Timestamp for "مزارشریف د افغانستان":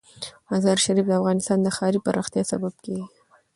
0.51-1.57